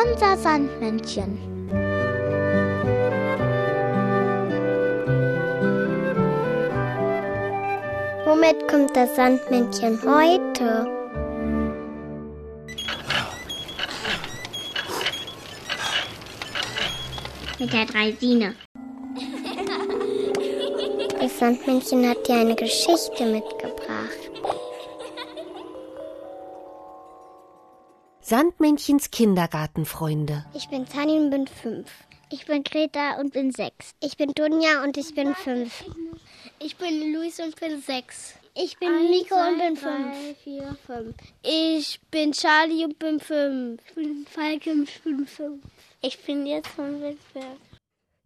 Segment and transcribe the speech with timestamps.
[0.00, 1.38] Unser Sandmännchen.
[8.24, 10.86] Womit kommt das Sandmännchen heute?
[17.58, 18.54] Mit der Dreisine.
[21.20, 24.30] Das Sandmännchen hat dir eine Geschichte mitgebracht.
[28.28, 30.44] Sandmännchens Kindergartenfreunde.
[30.52, 31.90] Ich bin Tani und bin fünf.
[32.30, 33.94] Ich bin Greta und bin sechs.
[34.00, 35.82] Ich bin Dunja und ich bin fünf.
[36.58, 38.34] Ich bin Luis und bin sechs.
[38.54, 40.38] Ich bin Ein, Nico zwei, und bin drei, fünf.
[40.44, 41.16] Vier, fünf.
[41.42, 43.80] Ich bin Charlie und bin fünf.
[43.88, 45.62] Ich bin Falke und bin fünf.
[46.02, 47.46] Ich bin jetzt von fünf.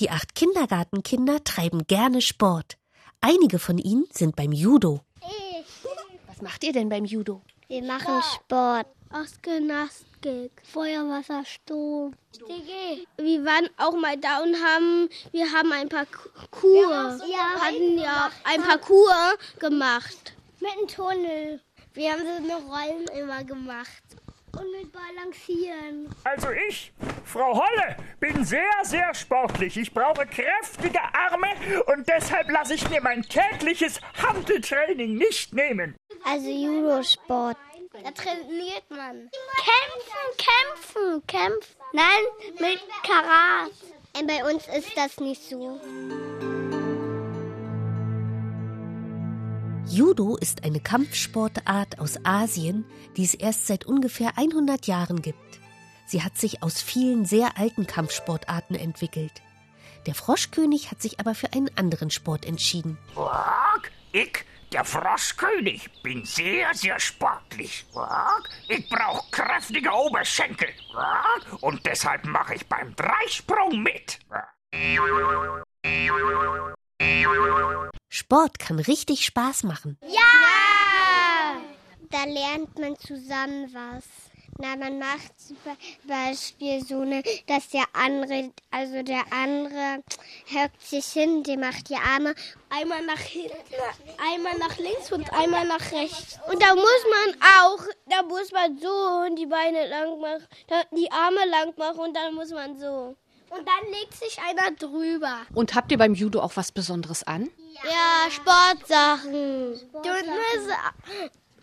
[0.00, 2.78] Die acht Kindergartenkinder treiben gerne Sport.
[3.20, 5.02] Einige von ihnen sind beim Judo.
[5.20, 5.88] Ich.
[6.26, 7.42] Was macht ihr denn beim Judo?
[7.68, 8.86] Wir machen Sport.
[9.10, 12.14] Aus Gymnastik, Feuerwasser, Sturm.
[13.16, 18.60] Wir waren auch mal da und haben, wir haben ein Parcours, ja, hatten ja ein
[18.60, 20.34] Parcours gemacht.
[20.58, 21.60] Mit einem Tunnel.
[21.92, 24.02] Wir haben so eine Rollen immer gemacht.
[24.58, 26.08] Und mit Balancieren.
[26.24, 26.92] Also ich,
[27.24, 29.76] Frau Holle, bin sehr, sehr sportlich.
[29.76, 31.48] Ich brauche kräftige Arme
[31.86, 35.96] und deshalb lasse ich mir mein tägliches Handeltraining nicht nehmen.
[36.24, 37.56] Also Judo-Sport.
[37.92, 39.30] Da trainiert man.
[39.56, 41.76] Kämpfen, kämpfen, kämpfen.
[41.92, 42.24] Nein,
[42.58, 43.70] mit Karat.
[44.18, 45.80] Und bei uns ist das nicht so.
[49.86, 52.84] Judo ist eine Kampfsportart aus Asien,
[53.16, 55.60] die es erst seit ungefähr 100 Jahren gibt.
[56.06, 59.42] Sie hat sich aus vielen sehr alten Kampfsportarten entwickelt.
[60.06, 62.98] Der Froschkönig hat sich aber für einen anderen Sport entschieden.
[64.12, 64.44] Ich,
[64.74, 67.86] der Froschkönig, bin sehr, sehr sportlich.
[68.68, 70.68] Ich brauche kräftige Oberschenkel.
[71.60, 74.18] Und deshalb mache ich beim Dreisprung mit.
[78.08, 79.96] Sport kann richtig Spaß machen.
[80.02, 81.56] Ja!
[82.10, 84.04] Da lernt man zusammen was.
[84.58, 85.56] Na, man macht zum
[86.04, 90.02] Beispiel so eine, dass der andere, also der andere
[90.46, 92.34] hört sich hin, der macht die Arme
[92.70, 93.54] einmal nach hinten,
[94.18, 96.38] einmal nach links und einmal nach rechts.
[96.50, 100.46] Und da muss man auch, da muss man so die Beine lang machen,
[100.92, 103.16] die Arme lang machen und dann muss man so.
[103.50, 105.38] Und dann legt sich einer drüber.
[105.54, 107.50] Und habt ihr beim Judo auch was Besonderes an?
[107.84, 109.78] Ja, Sportsachen.
[110.02, 110.92] Dünne, Sa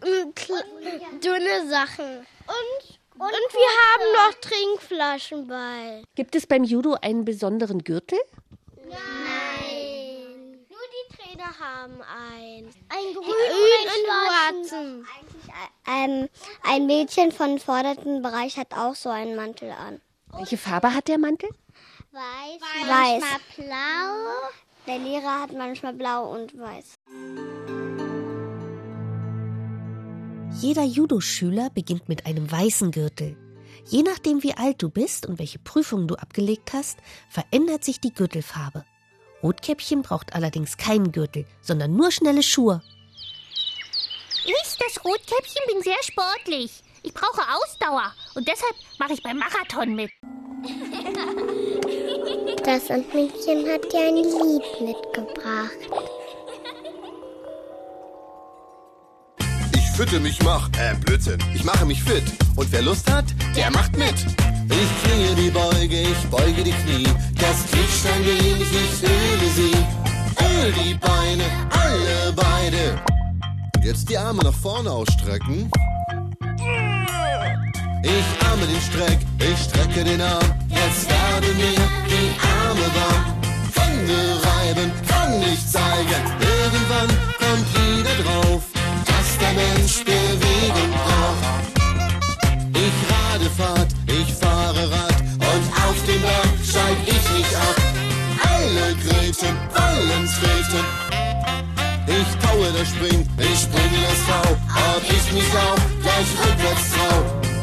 [0.00, 2.04] dünne Sachen.
[2.46, 6.02] Und, und, und wir haben noch Trinkflaschen bei.
[6.14, 8.18] Gibt es beim Judo einen besonderen Gürtel?
[8.88, 10.66] Nein.
[10.68, 12.66] Nur die Trainer haben einen.
[12.88, 15.06] Ein grün und schwarzen.
[15.84, 16.28] Ein,
[16.62, 20.00] ein Mädchen von vorderten Bereich hat auch so einen Mantel an.
[20.32, 21.50] Welche Farbe hat der Mantel?
[22.12, 23.20] Weiß, Weiß.
[23.20, 24.50] manchmal blau.
[24.86, 26.98] Der Lehrer hat manchmal blau und weiß.
[30.54, 33.36] Jeder Judo-Schüler beginnt mit einem weißen Gürtel.
[33.86, 38.12] Je nachdem, wie alt du bist und welche Prüfungen du abgelegt hast, verändert sich die
[38.12, 38.84] Gürtelfarbe.
[39.42, 42.82] Rotkäppchen braucht allerdings keinen Gürtel, sondern nur schnelle Schuhe.
[44.44, 46.82] Ich, das Rotkäppchen, bin sehr sportlich.
[47.02, 50.10] Ich brauche Ausdauer und deshalb mache ich beim Marathon mit.
[52.64, 56.19] Das Sandmännchen hat dir ein Lied mitgebracht.
[60.00, 61.38] Fütte mich mach, äh, Blödsinn.
[61.54, 62.22] Ich mache mich fit.
[62.56, 64.14] Und wer Lust hat, der macht mit.
[64.70, 67.06] Ich klinge die Beuge, ich beuge die Knie.
[67.34, 69.76] Das quietscht ein wenig, ich öle sie.
[70.42, 72.98] Öl die Beine, alle beide.
[73.76, 75.70] Und jetzt die Arme nach vorne ausstrecken.
[78.02, 80.48] Ich arme den Streck, ich strecke den Arm.
[80.70, 83.24] Jetzt werden mir die Arme warm.
[83.76, 84.18] Hände
[84.48, 86.22] reiben, kann ich zeigen.
[86.40, 88.62] Irgendwann kommt jeder drauf,
[89.54, 91.44] Mensch Bewegung braucht.
[92.74, 97.76] Ich rade Fahrt, ich fahre Rad und auf dem Berg steig ich nicht ab.
[98.42, 100.84] Alle Gräten wollen treten.
[102.06, 104.30] Ich taue das Spring, ich springe das V,
[104.96, 107.18] ob ich mich auch gleich rückwärts trau.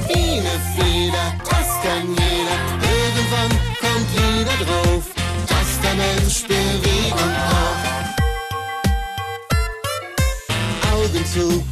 [0.07, 2.57] Wie eine Feder, das kann jeder.
[2.95, 5.03] Irgendwann kommt jeder drauf,
[5.47, 7.97] dass der Mensch Bewegung braucht.
[10.93, 11.63] Augen zu,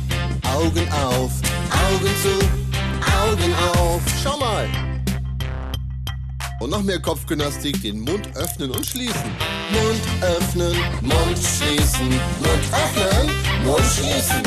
[6.66, 9.30] Und noch mehr Kopfgymnastik, den Mund öffnen und schließen.
[9.70, 13.30] Mund öffnen, Mund schließen, Mund öffnen,
[13.64, 14.42] Mund schließen.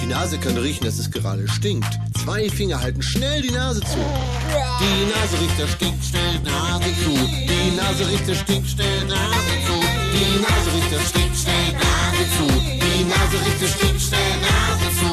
[0.00, 1.92] Die Nase kann riechen, dass es gerade stinkt.
[2.24, 3.98] Zwei Finger halten schnell die Nase zu.
[4.80, 7.10] Die Nase riecht der Stink, stellt Nase zu.
[7.10, 9.74] Die Nase riecht der Stink, stellt Nase zu.
[10.14, 12.46] Die Nase riecht der Stink, stellt Nase zu.
[12.80, 15.12] Die Nase riecht der Stink, stellt Nase zu.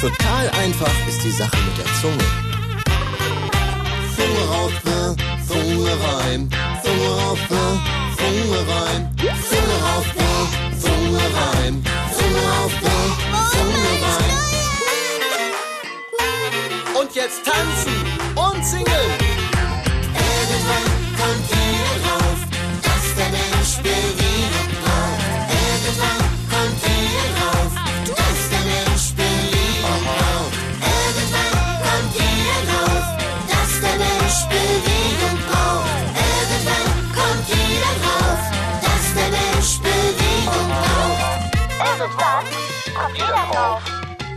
[0.00, 2.49] Total einfach ist die Sache mit der Zunge.
[4.20, 6.50] Zunge raus, äh, Zunge rein.
[6.82, 7.72] Zunge raus, äh,
[8.18, 9.08] Zunge rein.
[9.48, 11.82] Zunge raus, äh, Zunge rein.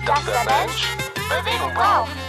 [0.06, 0.50] Braucht.
[1.32, 2.23] Irgendwann kommt jeder